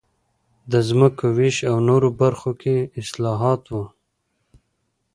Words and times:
د 0.71 0.73
ځمکو 0.87 1.25
وېش 1.37 1.57
او 1.71 1.75
نورو 1.89 2.09
برخو 2.21 2.51
کې 2.61 2.75
اصلاحات 3.01 3.63
و 3.73 3.75